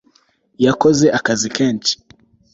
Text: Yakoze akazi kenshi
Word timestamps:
Yakoze 0.65 1.05
akazi 1.17 1.47
kenshi 1.55 1.93